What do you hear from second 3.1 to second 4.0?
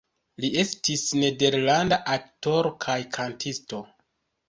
kantisto.